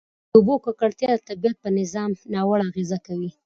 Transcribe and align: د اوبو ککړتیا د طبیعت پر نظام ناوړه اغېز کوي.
د 0.29 0.31
اوبو 0.37 0.55
ککړتیا 0.65 1.09
د 1.15 1.19
طبیعت 1.27 1.57
پر 1.63 1.71
نظام 1.79 2.09
ناوړه 2.33 2.63
اغېز 2.69 2.91
کوي. 3.05 3.29